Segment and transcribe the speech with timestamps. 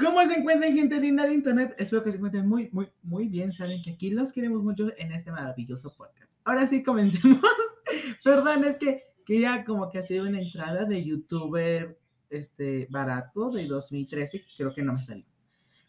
[0.00, 1.74] ¿Cómo se encuentran gente linda de internet?
[1.78, 3.52] Espero que se encuentren muy, muy, muy bien.
[3.52, 6.30] Saben que aquí los queremos mucho en este maravilloso podcast.
[6.44, 7.40] Ahora sí, comencemos.
[8.24, 11.98] Perdón, es que, que ya como que ha sido una entrada de youtuber
[12.30, 14.44] este, barato de 2013.
[14.56, 15.24] Creo que no me salió.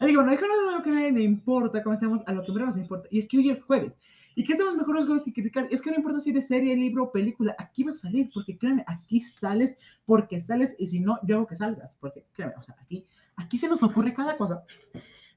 [0.01, 1.83] Y digo, no, déjanos de lo que le importa.
[1.83, 3.07] Comencemos a lo que menos nos importa.
[3.11, 3.97] Y es que hoy es jueves.
[4.35, 5.67] ¿Y qué estamos mejor los que criticar?
[5.71, 7.55] Es que no importa si eres serie, libro o película.
[7.57, 8.29] Aquí vas a salir.
[8.33, 10.75] Porque créeme, aquí sales porque sales.
[10.79, 11.95] Y si no, yo hago que salgas.
[11.99, 13.05] Porque créeme, o sea, aquí
[13.35, 14.63] aquí se nos ocurre cada cosa.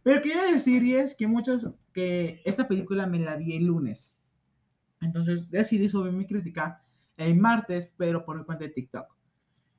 [0.02, 4.20] Pero quería decir es que muchos, que esta película me la vi el lunes.
[5.00, 6.82] Entonces decidí subir mi crítica
[7.16, 9.06] el martes, pero por mi cuenta de TikTok.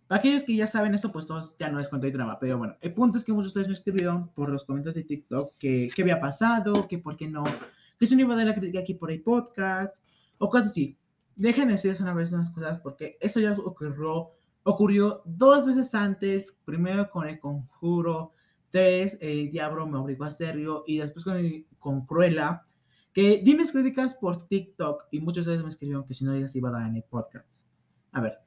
[0.08, 2.38] Para aquellos que ya saben esto, pues todos ya no es cuenta de drama.
[2.40, 5.04] Pero bueno, el punto es que muchos de ustedes me escribieron por los comentarios de
[5.04, 7.44] TikTok que qué había pasado, que por qué no,
[7.98, 10.04] que no iba a dar la crítica aquí por el podcast,
[10.38, 10.98] o cosas así.
[11.36, 14.32] Déjenme decirles una vez unas cosas, porque eso ya ocurrió
[14.68, 18.34] ocurrió dos veces antes, primero con el conjuro
[18.72, 21.38] 3, el diablo me obligó a hacerlo, y después con,
[21.78, 22.64] con Cruella,
[23.14, 26.34] que di mis críticas por TikTok y muchos de ellos me escribieron que si no
[26.34, 27.68] ellas iba a dar en el podcast.
[28.12, 28.40] A ver,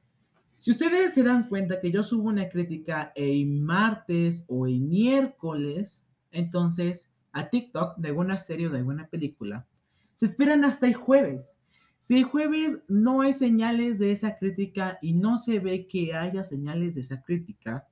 [0.57, 6.05] si ustedes se dan cuenta que yo subo una crítica el martes o el miércoles,
[6.31, 9.65] entonces a TikTok de alguna serie o de alguna película,
[10.15, 11.55] se esperan hasta el jueves.
[11.99, 16.43] Si el jueves no hay señales de esa crítica y no se ve que haya
[16.43, 17.87] señales de esa crítica,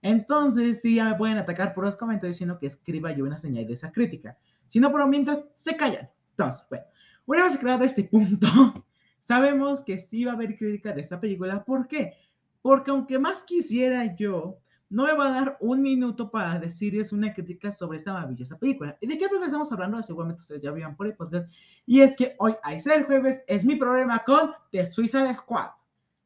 [0.00, 3.66] entonces sí ya me pueden atacar por los comentarios diciendo que escriba yo una señal
[3.66, 4.36] de esa crítica.
[4.68, 6.10] Si no, pero mientras se callan.
[6.30, 6.84] Entonces, bueno,
[7.26, 8.46] una vez creado este punto,
[9.18, 11.64] sabemos que sí va a haber crítica de esta película.
[11.64, 12.14] ¿Por qué?
[12.60, 14.58] Porque aunque más quisiera yo,
[14.90, 18.96] no me va a dar un minuto para decirles una crítica sobre esta maravillosa película.
[19.00, 20.02] ¿Y de qué película estamos hablando?
[20.02, 21.50] Seguramente ustedes ya vieron por el podcast.
[21.86, 25.70] Y es que hoy, a ser jueves, es mi problema con The Suicide Squad.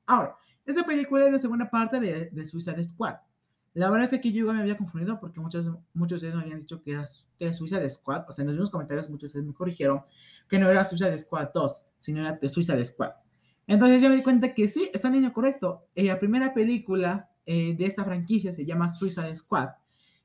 [0.07, 3.17] Ahora, esta película es la segunda parte de, de Suicide Squad.
[3.75, 6.43] La verdad es que aquí yo me había confundido porque muchos, muchos de ustedes me
[6.43, 7.05] habían dicho que era
[7.39, 8.25] The Suicide Squad.
[8.29, 10.03] O sea, en los mismos comentarios muchos de ustedes me corrigieron
[10.49, 13.13] que no era Suicide Squad 2, sino era The Suicide Squad.
[13.69, 15.87] Entonces yo me di cuenta que sí, está en línea correcto.
[15.95, 19.71] En la primera película eh, de esta franquicia se llama Suicide Squad.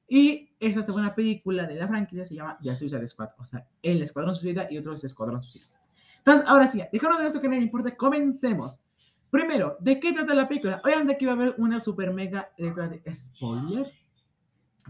[0.10, 3.30] Y esta segunda película de la franquicia se llama Ya Suicide Squad.
[3.38, 5.80] O sea, el Escuadrón Suicida y otro es Escuadrón Suicida.
[6.18, 8.82] Entonces, ahora sí, dejando de eso que no me importa, comencemos.
[9.30, 10.82] Primero, ¿de qué trata la película?
[10.84, 13.90] Obviamente aquí va a haber una super mega letra de spoiler.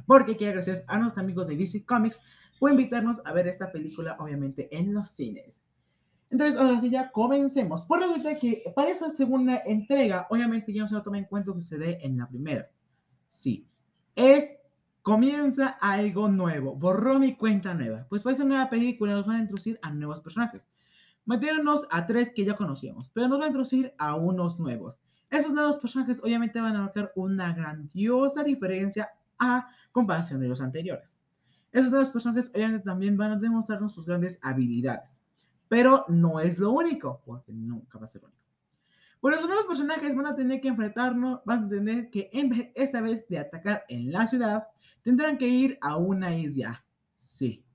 [0.08, 2.24] Porque quiero gracias a nuestros amigos de DC Comics
[2.60, 5.62] por invitarnos a ver esta película, obviamente, en los cines.
[6.34, 7.86] Entonces, ahora sí, ya comencemos.
[7.86, 11.54] Por resulta que para esta segunda entrega, obviamente ya no se lo toma en cuenta
[11.54, 12.68] que se dé en la primera.
[13.30, 13.68] Sí,
[14.16, 14.58] es
[15.04, 18.08] comienza algo nuevo, borró mi cuenta nueva.
[18.10, 20.68] Pues para esa nueva película nos van a introducir a nuevos personajes.
[21.24, 25.00] Metieronnos a tres que ya conocíamos, pero nos van a introducir a unos nuevos.
[25.30, 31.20] Esos nuevos personajes obviamente van a marcar una grandiosa diferencia a comparación de los anteriores.
[31.72, 35.23] Esos nuevos personajes obviamente también van a demostrarnos sus grandes habilidades.
[35.74, 38.44] Pero no es lo único, porque nunca va a ser lo único.
[39.20, 42.30] Bueno, los nuevos personajes van a tener que enfrentarnos, van a tener que,
[42.76, 44.68] esta vez de atacar en la ciudad,
[45.02, 46.86] tendrán que ir a una isla.
[47.16, 47.66] Sí,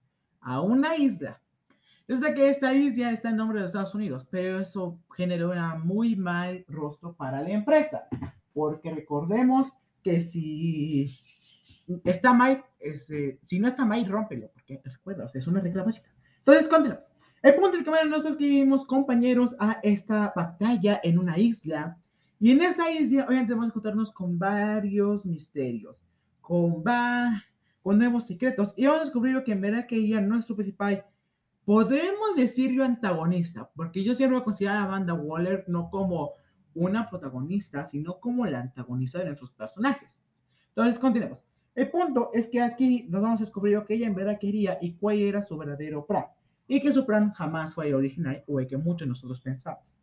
[0.40, 1.42] a una isla.
[2.06, 5.84] Es de que esta isla está en nombre de Estados Unidos, pero eso generó un
[5.84, 8.06] muy mal rostro para la empresa,
[8.54, 9.72] porque recordemos
[10.04, 11.10] que si
[12.04, 16.10] está mal, eh, si no está mal, rómpelo, porque recuerda, es una regla básica.
[16.38, 17.17] Entonces, continuamos.
[17.40, 21.96] El punto es que bueno, nosotros escribimos compañeros a esta batalla en una isla.
[22.40, 26.02] Y en esa isla, obviamente, vamos a encontrarnos con varios misterios,
[26.40, 27.44] con, va,
[27.82, 28.74] con nuevos secretos.
[28.76, 31.04] Y vamos a descubrir que en verdad que nuestro principal,
[31.64, 36.32] podremos decirlo antagonista, porque yo siempre voy a Amanda Waller no como
[36.74, 40.24] una protagonista, sino como la antagonista de nuestros personajes.
[40.70, 41.44] Entonces, continuemos.
[41.74, 44.94] El punto es que aquí nos vamos a descubrir que ella en verdad quería y
[44.94, 46.26] cuál era su verdadero plan
[46.68, 49.98] y que su plan jamás fue original o el que muchos de nosotros pensamos.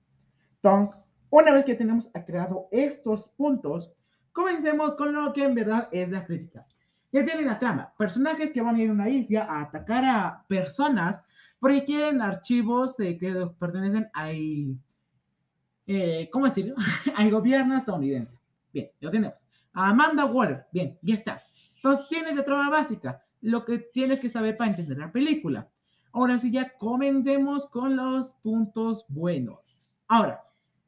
[0.56, 3.92] Entonces, una vez que tenemos creado estos puntos,
[4.32, 6.66] comencemos con lo que en verdad es la crítica.
[7.12, 10.46] Ya tienen la trama, personajes que van a ir a una isla a atacar a
[10.50, 11.24] personas
[11.60, 16.76] porque quieren archivos de que pertenecen a, eh, ¿cómo decirlo?
[17.16, 18.40] al gobierno estadounidense.
[18.74, 19.46] Bien, ya tenemos.
[19.72, 21.38] Amanda Water, bien, ya está.
[21.78, 25.70] Entonces tienes la trama básica, lo que tienes que saber para entender la película.
[26.16, 29.78] Ahora sí, ya comencemos con los puntos buenos.
[30.08, 30.42] Ahora,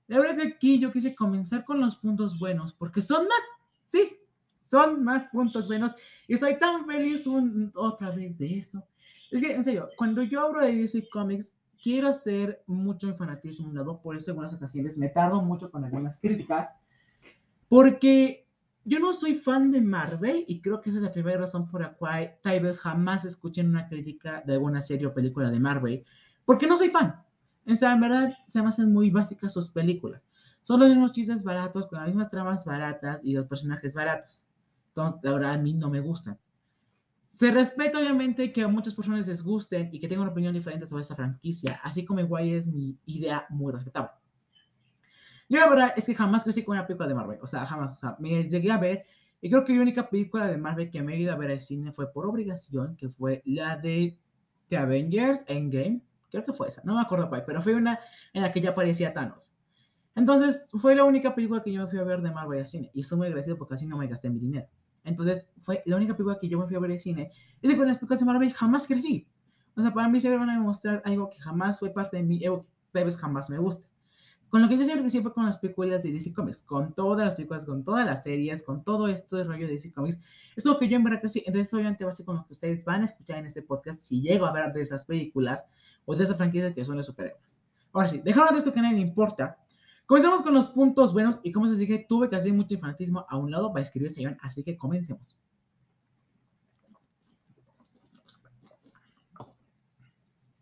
[0.07, 3.41] la verdad aquí yo quise comenzar con los puntos buenos, porque son más,
[3.83, 4.15] sí,
[4.61, 5.93] son más puntos buenos.
[6.29, 7.25] Y estoy tan feliz
[7.75, 8.81] otra vez de eso.
[9.29, 13.99] Es que, en serio, cuando yo hablo de DC Comics, quiero hacer mucho fanatismo, lado,
[14.01, 16.79] por eso en algunas ocasiones me tardo mucho con algunas críticas,
[17.67, 18.46] porque
[18.87, 21.81] yo no soy fan de Marvel y creo que esa es la primera razón por
[21.81, 26.05] la cual tal vez jamás escuchen una crítica de alguna serie o película de Marvel,
[26.45, 27.21] porque no soy fan.
[27.67, 30.21] O sea, en verdad se me hacen muy básicas sus películas.
[30.63, 34.47] Son los mismos chistes baratos, con las mismas tramas baratas y los personajes baratos.
[34.87, 36.39] Entonces, la verdad, a mí no me gustan.
[37.27, 40.87] Se respeta, obviamente, que a muchas personas les gusten y que tengan una opinión diferente
[40.87, 44.11] sobre esa franquicia, así como igual es mi idea muy respetable.
[45.49, 47.93] Yo la verdad es que jamás crecí con una película de Marvel, o sea, jamás,
[47.93, 49.05] o sea, me llegué a ver,
[49.39, 51.61] y creo que la única película de Marvel que me he ido a ver al
[51.61, 54.17] cine fue por obligación, que fue la de
[54.69, 57.99] The Avengers Endgame, creo que fue esa, no me acuerdo cuál, pero fue una
[58.33, 59.53] en la que ya aparecía Thanos.
[60.15, 62.91] Entonces, fue la única película que yo me fui a ver de Marvel al cine,
[62.93, 64.67] y estoy muy agradecido porque así no me gasté mi dinero.
[65.03, 67.87] Entonces, fue la única película que yo me fui a ver al cine, y con
[67.87, 69.27] las películas de Marvel jamás crecí.
[69.75, 72.43] O sea, para mí se van a demostrar algo que jamás fue parte de mí,
[72.43, 73.87] algo que tal vez jamás me guste.
[74.49, 76.93] Con lo que yo siempre que sí fue con las películas de DC Comics, con
[76.93, 80.21] todas las películas, con todas las series, con todo esto de rollo de DC Comics,
[80.55, 81.43] es lo que yo en verdad crecí.
[81.45, 83.99] Entonces, obviamente, va a ser con lo que ustedes van a escuchar en este podcast
[83.99, 85.67] si llego a ver de esas películas
[86.05, 87.61] o de esas franquicias que son de superhéroes.
[87.91, 89.57] Ahora sí, dejando de esto que a nadie le importa,
[90.05, 93.37] comenzamos con los puntos buenos y como les dije, tuve que hacer mucho fanatismo a
[93.37, 95.35] un lado para escribir ese guion, así que comencemos.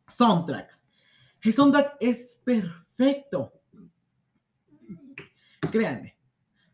[0.07, 0.79] Soundtrack.
[1.41, 3.54] El soundtrack es perfecto
[5.71, 6.15] créanme.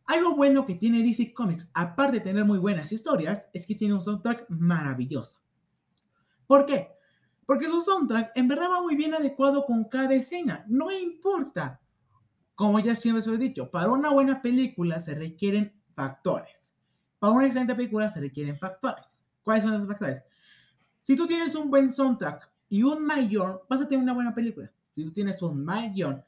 [0.06, 3.94] Algo bueno que tiene DC Comics, aparte de tener muy buenas historias, es que tiene
[3.94, 5.40] un soundtrack maravilloso.
[6.48, 6.90] ¿Por qué?
[7.46, 10.66] Porque su soundtrack en verdad va muy bien adecuado con cada escena.
[10.68, 11.80] No importa.
[12.56, 16.74] Como ya siempre lo he dicho, para una buena película se requieren factores.
[17.20, 19.18] Para una excelente película se requieren factores.
[19.44, 20.24] ¿Cuáles son esos factores?
[20.98, 24.72] Si tú tienes un buen soundtrack y un mayor, vas a tener una buena película.
[24.94, 26.24] Si tú tienes un mayor,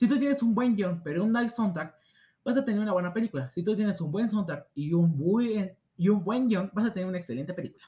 [0.00, 1.94] si tú tienes un buen guion, pero un mal soundtrack,
[2.42, 3.50] vas a tener una buena película.
[3.50, 6.92] Si tú tienes un buen soundtrack y un buen, y un buen guion, vas a
[6.94, 7.84] tener una excelente película.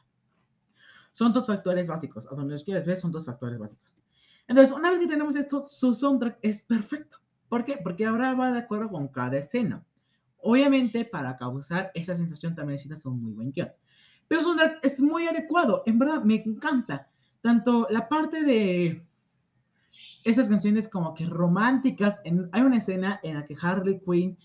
[1.12, 2.30] Son dos factores básicos.
[2.30, 3.96] A donde los quieres ver, son dos factores básicos.
[4.46, 7.16] Entonces, una vez que tenemos esto, su soundtrack es perfecto.
[7.48, 7.78] ¿Por qué?
[7.82, 9.82] Porque ahora va de acuerdo con cada escena.
[10.36, 13.72] Obviamente, para causar esa sensación también necesitas un muy buen guion.
[14.28, 15.82] Pero su soundtrack es muy adecuado.
[15.86, 17.08] En verdad, me encanta.
[17.40, 19.02] Tanto la parte de
[20.24, 22.22] estas canciones como que románticas.
[22.52, 24.36] hay una escena en la que Harley Quinn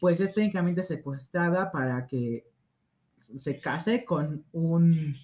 [0.00, 2.46] pues es técnicamente secuestrada para que
[3.16, 5.14] se case con un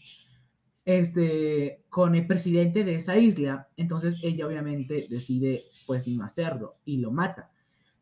[0.85, 3.69] este con el presidente de esa isla.
[3.77, 7.51] Entonces ella obviamente decide pues no hacerlo y lo mata.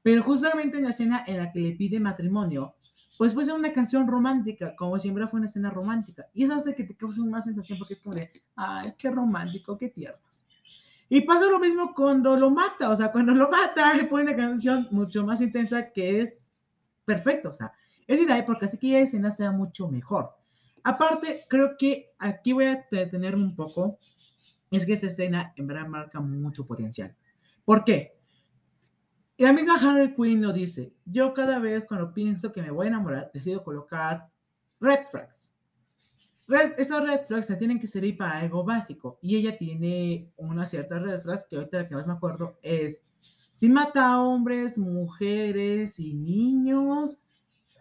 [0.02, 2.76] Pero justamente en la escena en la que le pide matrimonio,
[3.18, 6.26] pues puede ser una canción romántica, como siempre fue una escena romántica.
[6.32, 9.76] Y eso hace que te cause una sensación porque es como de, ay, qué romántico,
[9.76, 10.46] qué tiernos.
[11.08, 14.36] Y pasa lo mismo cuando lo mata, o sea, cuando lo mata, le pone una
[14.36, 16.52] canción mucho más intensa que es
[17.04, 17.72] perfecto, o sea,
[18.06, 20.36] es ideal porque así que la escena sea mucho mejor.
[20.84, 23.98] Aparte, creo que aquí voy a detenerme un poco,
[24.70, 27.14] es que esta escena en verdad marca mucho potencial.
[27.64, 28.18] ¿Por qué?
[29.38, 32.88] La misma Harry Quinn lo dice, yo cada vez cuando pienso que me voy a
[32.88, 34.28] enamorar, decido colocar
[34.80, 35.54] red flags.
[36.48, 40.64] Red, estas red flags se tienen que servir para algo básico y ella tiene una
[40.64, 44.78] cierta red flags que ahorita la que más me acuerdo es si mata a hombres,
[44.78, 47.22] mujeres y niños,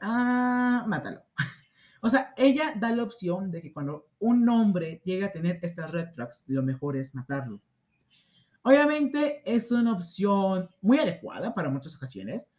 [0.01, 1.21] ah, mátalo.
[2.01, 5.91] o sea, ella da la opción de que cuando un hombre llega a tener estas
[5.91, 7.61] red flags, lo mejor es matarlo.
[8.63, 12.49] Obviamente es una opción muy adecuada para muchas ocasiones,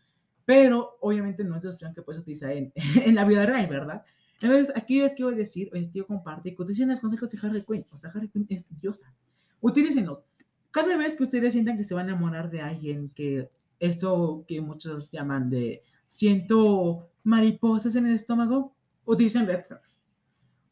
[0.47, 2.73] pero obviamente no es una opción que puedes utilizar en,
[3.05, 4.05] en la vida real, ¿verdad?
[4.41, 7.63] Entonces, aquí es que voy a decir, hoy quiero compartir, utilicen los consejos de Harry
[7.63, 7.85] Quinn.
[7.93, 9.13] O sea, Harry Quinn es diosa.
[9.61, 10.23] Utilícenlos.
[10.71, 14.61] Cada vez que ustedes sientan que se van a enamorar de alguien, que esto que
[14.61, 20.01] muchos llaman de siento mariposas en el estómago, utilicen red flags.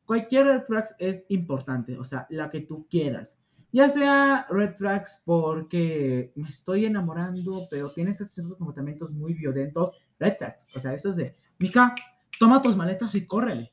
[0.04, 3.36] Cualquier red flags es importante, o sea, la que tú quieras.
[3.72, 10.36] Ya sea red flags porque me estoy enamorando, pero tienes esos comportamientos muy violentos, red
[10.38, 10.70] flags.
[10.74, 11.94] O sea, eso es de, mija,
[12.38, 13.72] toma tus maletas y córrele.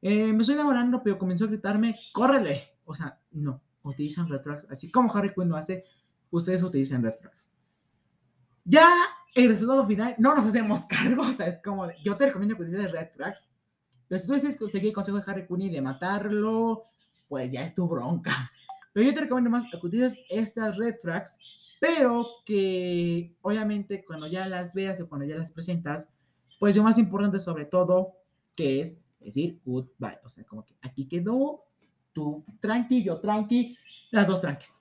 [0.00, 2.76] Eh, me estoy enamorando, pero comenzó a gritarme, córrele.
[2.84, 5.84] O sea, no, utilizan red Así como Harry Quinn lo hace,
[6.30, 7.14] ustedes utilizan red
[8.64, 8.88] Ya
[9.34, 11.22] el resultado final, no nos hacemos cargo.
[11.22, 13.46] O sea, es como, yo te recomiendo que utilices flags.
[14.08, 16.82] Pero si tú decides seguir el consejo de Harry Quinn y de matarlo,
[17.28, 18.52] pues ya es tu bronca.
[18.92, 21.38] Pero yo te recomiendo más que utilices estas flags,
[21.80, 26.10] pero que obviamente cuando ya las veas o cuando ya las presentas,
[26.62, 28.18] pues lo más importante sobre todo,
[28.54, 30.20] que es decir goodbye.
[30.24, 31.64] O sea, como que aquí quedó
[32.12, 33.76] tú tranqui, yo tranqui,
[34.12, 34.80] las dos tranquis.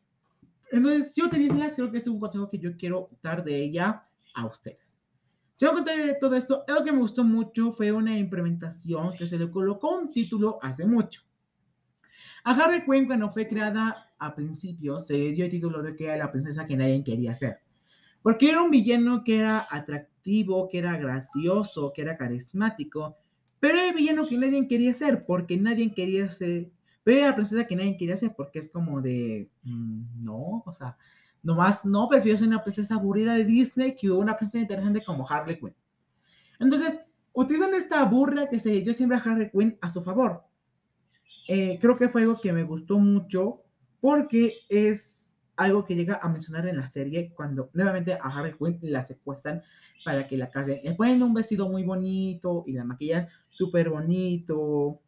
[0.71, 4.05] Entonces, si utilizas, creo que este es un consejo que yo quiero dar de ella
[4.35, 5.01] a ustedes.
[5.55, 9.49] Según conté todo esto, algo que me gustó mucho fue una implementación que se le
[9.49, 11.23] colocó un título hace mucho.
[12.43, 16.05] A Harry Quinn, cuando fue creada a principio, se le dio el título de que
[16.05, 17.59] era la princesa que nadie quería ser.
[18.21, 23.17] Porque era un villano que era atractivo, que era gracioso, que era carismático,
[23.59, 26.69] pero era el villano que nadie quería ser, porque nadie quería ser.
[27.03, 29.49] Pero era la princesa que nadie quería ser, porque es como de.
[29.63, 30.97] Mm, no, o sea,
[31.43, 35.59] nomás no, prefiero ser una princesa aburrida de Disney que una princesa interesante como Harley
[35.59, 35.75] Quinn.
[36.59, 40.43] Entonces, utilizan esta burla que se dio siempre a Harley Quinn a su favor.
[41.47, 43.63] Eh, creo que fue algo que me gustó mucho
[43.99, 45.30] porque es
[45.63, 49.61] algo que llega a mencionar en la serie cuando nuevamente a Harley Quinn la secuestran
[50.03, 50.79] para que la casen.
[50.83, 54.99] Le ponen un vestido muy bonito y la maquillan súper bonito.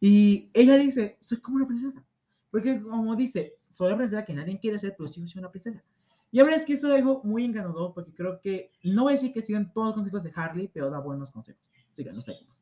[0.00, 2.04] Y ella dice, soy como una princesa.
[2.50, 5.82] Porque como dice, soy la princesa que nadie quiere ser, pero sí soy una princesa.
[6.30, 9.14] Y verdad es que eso es algo muy encantador porque creo que, no voy a
[9.16, 11.62] decir que sigan todos los consejos de Harley, pero da buenos consejos.
[11.92, 12.56] Síganos, seguimos.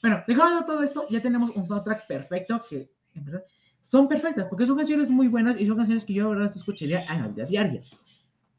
[0.00, 3.44] bueno, dejando todo esto, ya tenemos un soundtrack perfecto que, en verdad,
[3.82, 7.04] son perfectas porque son canciones muy buenas y son canciones que yo, en verdad, escucharía
[7.04, 7.80] en la vida diaria.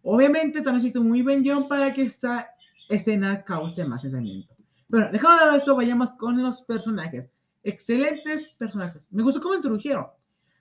[0.03, 2.49] Obviamente, también necesito un muy buen guion para que esta
[2.89, 4.53] escena cause más pensamiento.
[4.89, 7.29] Bueno, dejando esto, vayamos con los personajes.
[7.63, 9.11] Excelentes personajes.
[9.11, 10.07] Me gustó cómo introdujeron.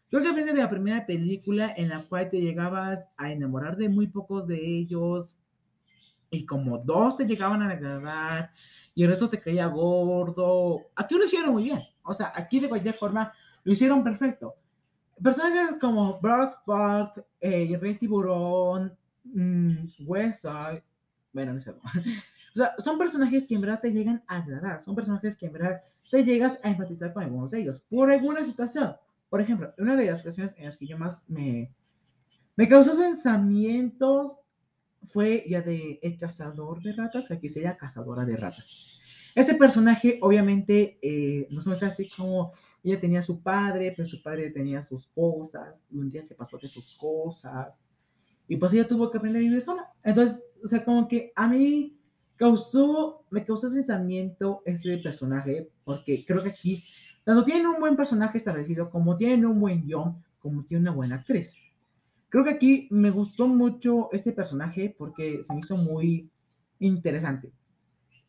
[0.08, 3.88] Creo que a de la primera película en la cual te llegabas a enamorar de
[3.88, 5.38] muy pocos de ellos
[6.30, 8.50] y como dos te llegaban a agradar
[8.94, 10.82] y el resto te caía gordo.
[10.94, 11.82] Aquí lo hicieron muy bien.
[12.02, 13.32] O sea, aquí de cualquier forma
[13.64, 14.54] lo hicieron perfecto.
[15.22, 19.86] Personajes como Brad Spart, eh, Rey Tiburón, mmm,
[21.32, 21.74] bueno, no sé.
[22.54, 25.54] O sea, son personajes que en verdad te llegan a agradar, son personajes que en
[25.54, 28.94] verdad te llegas a enfatizar con algunos de ellos, por alguna situación.
[29.30, 31.72] Por ejemplo, una de las ocasiones en las que yo más me,
[32.54, 34.36] me causó pensamientos
[35.04, 39.32] fue ya de El Cazador de Ratas, aquí sería Cazadora de Ratas.
[39.34, 42.52] Ese personaje, obviamente, eh, nos muestra así como
[42.82, 46.58] ella tenía su padre, pero su padre tenía sus cosas, y un día se pasó
[46.58, 47.80] de sus cosas,
[48.48, 49.90] y pues ella tuvo que aprender a vivir sola.
[50.02, 51.96] Entonces, o sea, como que a mí
[52.36, 56.82] causó, me causó sentimiento ese personaje, porque creo que aquí,
[57.24, 61.16] tanto tienen un buen personaje establecido, como tienen un buen guion, como tiene una buena
[61.16, 61.56] actriz.
[62.28, 66.30] Creo que aquí me gustó mucho este personaje porque se me hizo muy
[66.78, 67.52] interesante.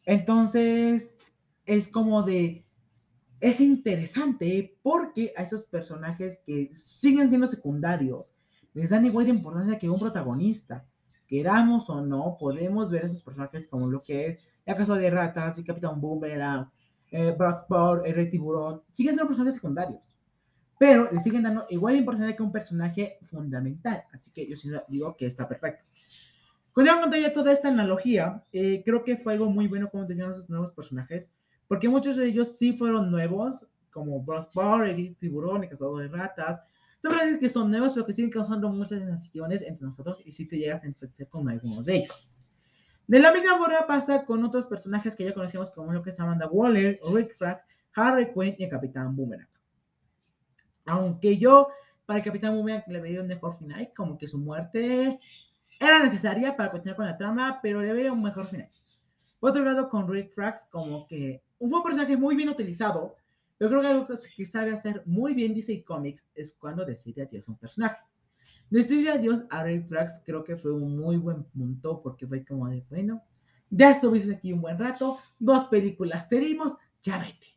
[0.05, 1.17] Entonces,
[1.65, 2.62] es como de,
[3.43, 8.31] es interesante porque a esos personajes que siguen siendo secundarios,
[8.73, 10.85] les dan igual de importancia que un protagonista.
[11.27, 15.57] Queramos o no, podemos ver esos personajes como lo que es La Casa de Ratas,
[15.57, 16.71] y Capitán Boomerang,
[17.11, 18.81] eh, Sport, el Rey Tiburón.
[18.93, 20.15] Siguen siendo personajes secundarios,
[20.79, 24.05] pero les siguen dando igual de importancia que un personaje fundamental.
[24.13, 25.83] Así que yo sí digo que está perfecto.
[26.71, 30.31] Cuando yo conté toda esta analogía, eh, creo que fue algo muy bueno cuando tenían
[30.31, 31.33] esos nuevos personajes,
[31.73, 36.63] porque muchos de ellos sí fueron nuevos, como Sport, el Tiburón, el Cazador de Ratas,
[37.01, 40.47] Tú parece que son nuevos, pero que siguen causando muchas sensaciones entre nosotros y si
[40.47, 42.31] te llegas a enfrentar con algunos de ellos.
[43.07, 46.19] De la misma forma pasa con otros personajes que ya conocemos como lo que es
[46.19, 47.65] Amanda Waller, Rick Frax,
[47.95, 49.49] Harry Quinn y el Capitán Boomerang.
[50.85, 51.69] Aunque yo
[52.05, 55.19] para el Capitán Boomerang le veía un mejor final, como que su muerte
[55.79, 58.69] era necesaria para continuar con la trama, pero le veía un mejor final.
[59.43, 63.17] Por otro lado, con Rick Frax, como que fue un personaje muy bien utilizado,
[63.59, 67.49] yo creo que algo que sabe hacer muy bien DC Comics es cuando decide adiós
[67.49, 68.01] a un personaje.
[68.69, 72.69] Decirle adiós a Ray Flax creo que fue un muy buen punto porque fue como
[72.69, 73.21] de, bueno,
[73.69, 77.47] ya estuviste aquí un buen rato, dos películas te dimos, ya vete.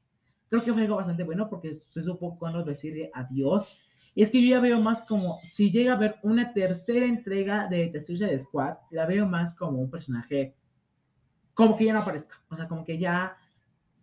[0.50, 3.88] Creo que fue algo bastante bueno porque se supo cuando decirle adiós.
[4.12, 7.68] Y es que yo ya veo más como, si llega a haber una tercera entrega
[7.68, 10.56] de The Suicide Squad, la veo más como un personaje,
[11.56, 12.40] como que ya no aparezca.
[12.50, 13.34] O sea, como que ya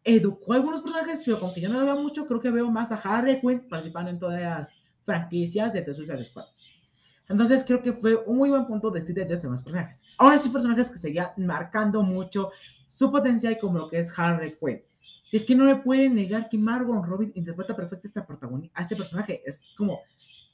[0.03, 2.69] educó a algunos personajes, pero como que yo no lo veo mucho, creo que veo
[2.69, 6.45] más a Harley Quinn participando en todas las franquicias de The Suicide Squad.
[7.29, 10.03] Entonces creo que fue un muy buen punto de estilo de los demás personajes.
[10.17, 12.49] Ahora sí, personajes que seguían marcando mucho
[12.87, 14.81] su potencial como lo que es Harley Quinn.
[15.31, 19.43] Es que no me pueden negar que Margot Robin interpreta esta protagonista, a este personaje.
[19.45, 20.01] Es como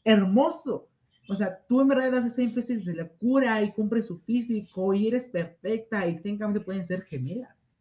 [0.04, 0.89] hermoso.
[1.30, 4.94] O sea, tú en verdad das esta énfasis de la cura y cumple su físico
[4.96, 7.72] y eres perfecta y técnicamente pueden ser gemelas.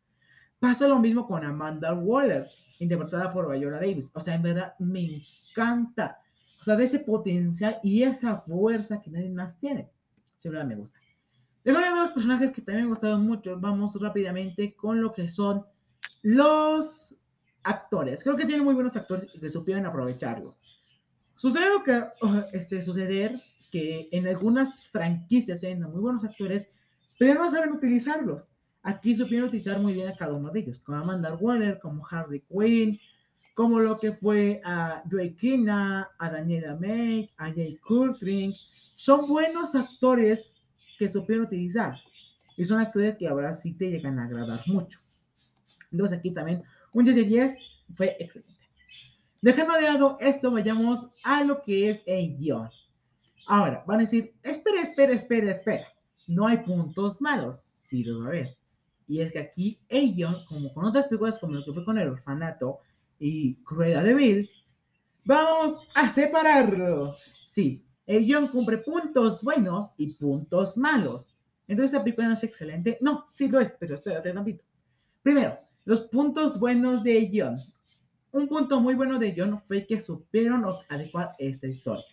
[0.60, 2.44] Pasa lo mismo con Amanda Waller,
[2.78, 4.10] interpretada por Viola Davis.
[4.12, 6.18] O sea, en verdad me encanta.
[6.44, 9.88] O sea, de ese potencial y esa fuerza que nadie más tiene.
[10.36, 10.98] Sí, verdad me gusta.
[11.64, 15.64] De de los personajes que también me gustaron mucho, vamos rápidamente con lo que son
[16.22, 17.18] los
[17.62, 18.22] actores.
[18.22, 20.52] Creo que tienen muy buenos actores que supieron aprovecharlo.
[21.38, 22.02] Sucede que
[22.52, 23.32] este, suceder
[23.70, 26.68] que en algunas franquicias tienen muy buenos actores,
[27.16, 28.48] pero no saben utilizarlos.
[28.82, 32.40] aquí supieron utilizar muy bien a cada uno de ellos, como Amanda Waller, como Harley
[32.40, 32.98] Quinn,
[33.54, 38.50] como lo que fue a Joey Kina, a Daniela May, a Jay Courtney.
[38.52, 40.56] Son buenos actores
[40.98, 41.94] que supieron utilizar.
[42.56, 44.98] Y son actores que ahora sí te llegan a agradar mucho.
[45.92, 47.58] Entonces aquí también un 10 de 10
[47.94, 48.57] fue excelente.
[49.40, 52.68] Dejando de lado esto, vayamos a lo que es el guion.
[53.46, 55.86] Ahora, van a decir, espera, espera, espera, espera.
[56.26, 57.58] No hay puntos malos.
[57.60, 58.58] Sí lo va a haber.
[59.06, 60.14] Y es que aquí el
[60.46, 62.80] como con otras películas como lo que fue con El Orfanato
[63.18, 64.50] y Cruella de Vil,
[65.24, 67.10] vamos a separarlo.
[67.46, 71.26] Sí, el guion cumple puntos buenos y puntos malos.
[71.66, 72.98] Entonces, esta película no es excelente.
[73.00, 74.64] No, sí lo es, pero espérate tantito.
[75.22, 77.56] Primero, los puntos buenos de guion.
[78.32, 82.04] Un punto muy bueno de guion fue que supieron adecuar esta historia.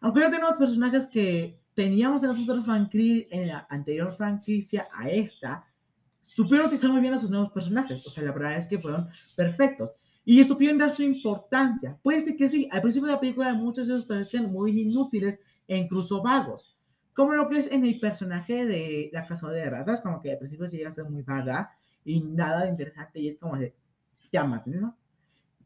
[0.00, 5.66] Aunque no tenemos personajes que teníamos en las otras en la anterior franquicia a esta,
[6.22, 8.04] supieron utilizar muy bien a sus nuevos personajes.
[8.06, 9.92] O sea, la verdad es que fueron perfectos.
[10.24, 11.96] Y supieron dar su importancia.
[12.02, 15.40] Puede ser que sí, al principio de la película muchos de ellos parecían muy inútiles
[15.68, 16.74] e incluso vagos.
[17.14, 20.38] Como lo que es en el personaje de La Casa de Ratas, como que al
[20.38, 21.70] principio se llega a ser muy vaga
[22.04, 23.74] y nada de interesante y es como de,
[24.32, 24.96] llámate, ¿no?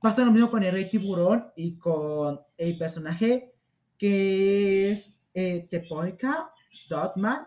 [0.00, 3.52] Pasa lo mismo con el Rey Tiburón y con el personaje
[3.98, 5.68] que es eh,
[6.88, 7.46] Dotman,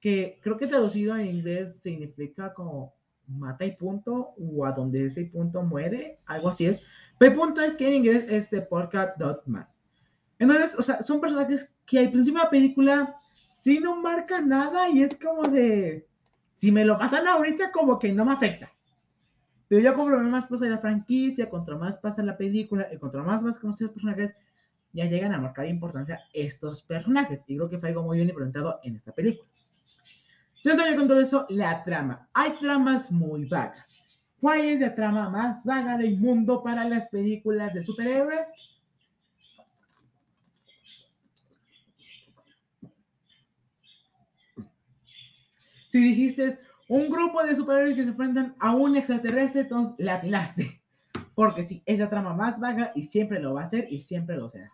[0.00, 2.92] que creo que traducido en inglés significa como
[3.28, 6.82] mata y punto, o a donde ese punto muere, algo así es.
[7.18, 9.68] Pero el punto es que en inglés es Tepoica Dotman.
[10.38, 14.88] Entonces, o sea, son personajes que al principio de la película sí no marcan nada
[14.88, 16.06] y es como de,
[16.54, 18.70] si me lo matan ahorita, como que no me afecta.
[19.68, 23.42] Pero ya contra más pasa la franquicia, contra más pasa la película y contra más
[23.42, 24.36] vas conocer los personajes,
[24.92, 27.42] ya llegan a marcar importancia estos personajes.
[27.46, 29.48] Y creo que fue algo muy bien implementado en esta película.
[30.62, 32.28] Siento yo con todo eso, la trama.
[32.32, 34.24] Hay tramas muy vagas.
[34.40, 38.46] ¿Cuál es la trama más vaga del mundo para las películas de superhéroes?
[45.88, 50.80] Si dijiste un grupo de superhéroes que se enfrentan a un extraterrestre, entonces la atinaste.
[51.34, 54.36] Porque sí, es la trama más vaga y siempre lo va a hacer y siempre
[54.36, 54.72] lo será.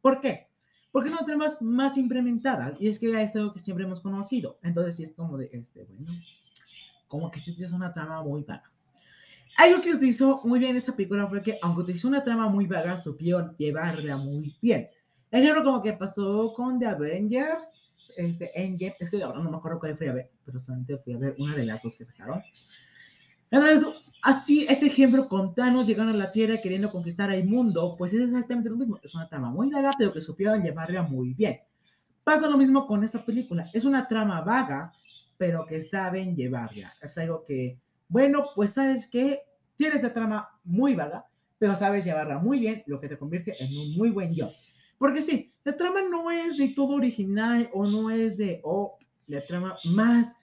[0.00, 0.48] ¿Por qué?
[0.92, 4.58] Porque son tramas más implementadas y es que es algo que siempre hemos conocido.
[4.62, 6.06] Entonces sí es como de, este, bueno,
[7.08, 8.70] como que es una trama muy vaga.
[9.56, 12.96] Algo que utilizó muy bien esta película fue que, aunque utilizó una trama muy vaga,
[12.96, 14.88] supieron llevarla muy bien.
[15.30, 19.78] Ejemplo, como que pasó con The Avengers, este, Endgame, es que ahora no me acuerdo
[19.78, 22.42] cuál fui a ver, pero solamente fui a ver una de las dos que sacaron.
[23.50, 23.86] Entonces,
[24.22, 28.22] así, ese ejemplo con Thanos llegando a la Tierra queriendo conquistar el mundo, pues es
[28.22, 28.98] exactamente lo mismo.
[29.02, 31.60] Es una trama muy vaga, pero que supieron llevarla muy bien.
[32.22, 33.64] Pasa lo mismo con esta película.
[33.74, 34.92] Es una trama vaga,
[35.36, 36.94] pero que saben llevarla.
[37.00, 39.40] Es algo que, bueno, pues sabes que
[39.74, 41.26] tienes la trama muy vaga,
[41.58, 44.48] pero sabes llevarla muy bien, lo que te convierte en un muy buen yo.
[45.00, 49.40] Porque sí, la trama no es de todo original o no es de, oh, la
[49.40, 50.36] trama más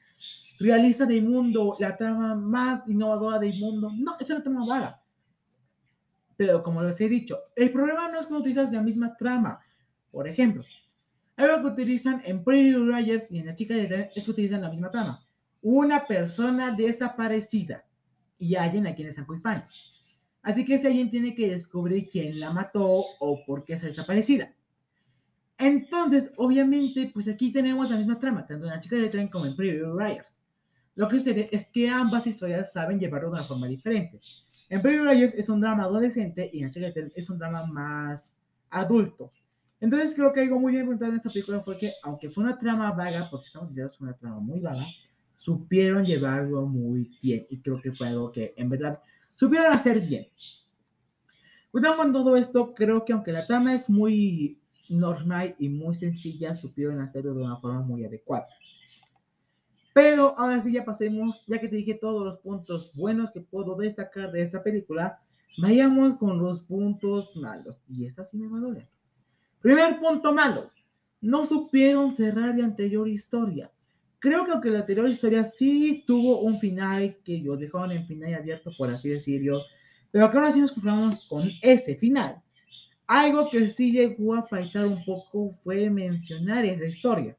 [0.60, 3.92] realista del mundo, la trama más innovadora del mundo.
[3.96, 5.00] No, es una trama vaga.
[6.36, 9.60] Pero como les he dicho, el problema no es que utilizas la misma trama.
[10.10, 10.64] Por ejemplo,
[11.36, 14.64] algo que utilizan en Pretty Rogers y en La Chica de Tren es que utilizan
[14.64, 15.24] la misma trama.
[15.62, 17.86] Una persona desaparecida
[18.40, 19.66] y alguien a quien están culpando.
[20.42, 24.54] Así que ese alguien tiene que descubrir quién la mató o por qué está desaparecida.
[25.58, 29.46] Entonces, obviamente, pues aquí tenemos la misma trama, tanto en La chica de tren como
[29.46, 30.42] en Pretty Liars.
[30.96, 34.22] Lo que sucede es que ambas historias saben llevarlo de una forma diferente.
[34.70, 37.40] En Pretty Liars es un drama adolescente y en La chica de tren es un
[37.40, 38.36] drama más
[38.70, 39.32] adulto.
[39.80, 42.92] Entonces creo que algo muy importante en esta película fue que, aunque fue una trama
[42.92, 44.86] vaga, porque estamos que fue una trama muy vaga,
[45.36, 47.46] supieron llevarlo muy bien.
[47.50, 49.00] Y creo que fue algo que en verdad
[49.38, 50.28] supieron hacer bien.
[51.72, 57.00] Con todo esto, creo que aunque la trama es muy normal y muy sencilla, supieron
[57.02, 58.48] hacerlo de una forma muy adecuada.
[59.94, 63.76] Pero ahora sí ya pasemos, ya que te dije todos los puntos buenos que puedo
[63.76, 65.22] destacar de esta película,
[65.60, 67.80] vayamos con los puntos malos.
[67.88, 68.88] Y esta sí me va a doler.
[69.62, 70.72] Primer punto malo,
[71.22, 73.72] no supieron cerrar la anterior historia.
[74.20, 78.34] Creo que aunque la anterior historia sí tuvo un final que yo dejaron en final
[78.34, 79.62] abierto, por así decirlo,
[80.12, 82.42] pero que ahora sí nos conformamos con ese final.
[83.06, 87.38] Algo que sí llegó a faltar un poco fue mencionar esa historia.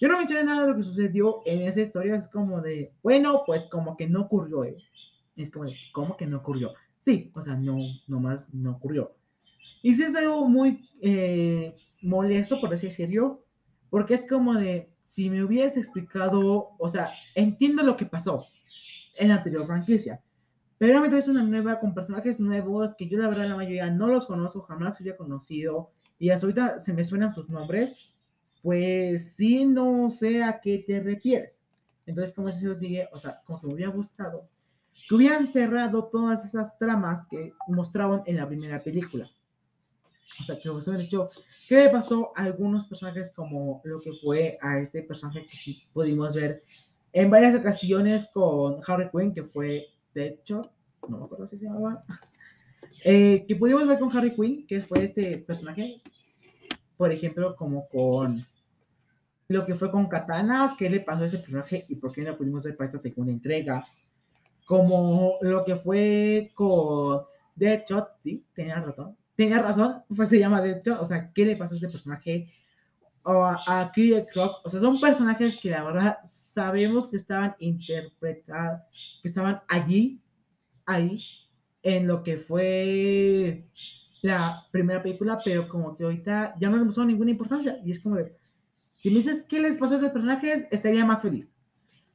[0.00, 3.42] Yo no mencioné nada de lo que sucedió en esa historia, es como de, bueno,
[3.44, 4.64] pues como que no ocurrió.
[4.64, 4.76] ¿eh?
[5.36, 6.72] Es como de, ¿cómo que no ocurrió?
[7.00, 9.16] Sí, o sea, no, nomás no ocurrió.
[9.82, 13.44] Y sí es algo muy eh, molesto, por así decirlo,
[13.90, 18.44] porque es como de, si me hubieras explicado, o sea, entiendo lo que pasó
[19.16, 20.22] en la anterior franquicia,
[20.76, 24.08] pero me traes una nueva con personajes nuevos que yo la verdad la mayoría no
[24.08, 28.18] los conozco, jamás había conocido y ahorita se me suenan sus nombres,
[28.60, 31.62] pues sí no sé a qué te refieres.
[32.04, 34.46] Entonces, como se sigue, o sea, como que me hubiera gustado
[35.08, 39.26] que hubieran cerrado todas esas tramas que mostraban en la primera película.
[40.28, 41.28] Sea, que hubieran dicho,
[41.68, 45.82] ¿qué le pasó a algunos personajes como lo que fue a este personaje que sí
[45.92, 46.62] pudimos ver
[47.12, 50.70] en varias ocasiones con Harry Quinn, que fue Deadshot,
[51.08, 52.04] no me acuerdo si se llamaba,
[53.04, 56.00] eh, que pudimos ver con Harry Quinn, que fue este personaje,
[56.96, 58.44] por ejemplo, como con
[59.48, 62.36] lo que fue con Katana, qué le pasó a ese personaje y por qué no
[62.36, 63.86] pudimos ver para esta segunda entrega,
[64.66, 67.22] como lo que fue con
[67.56, 71.74] Deadshot, sí, tenía razón, tenía razón, pues se llama Deadshot, o sea, qué le pasó
[71.74, 72.52] a ese personaje,
[73.22, 78.80] o a, a Croc, o sea, son personajes que la verdad sabemos que estaban interpretados,
[79.22, 80.20] que estaban allí,
[80.86, 81.22] ahí,
[81.84, 83.68] en lo que fue
[84.22, 88.00] la primera película, pero como que ahorita ya no le mostró ninguna importancia, y es
[88.00, 88.34] como de,
[88.96, 91.54] si me dices qué les pasó a esos personajes, estaría más feliz.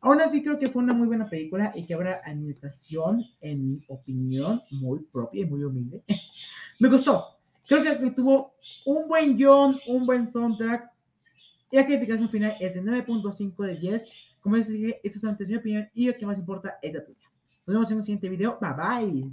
[0.02, 1.96] Aún así creo que fue una muy buena película y que
[2.36, 6.04] mi ocasión, en mi opinión muy propia y muy humilde,
[6.80, 7.26] me gustó.
[7.68, 8.54] Creo que tuvo
[8.86, 10.92] un buen guion, un buen soundtrack
[11.72, 14.06] y la calificación final es de 9.5 de 10.
[14.42, 17.32] Como les dije, esta es mi opinión y lo que más importa es la tuya.
[17.66, 18.60] Nos vemos en un siguiente video.
[18.60, 19.32] Bye bye.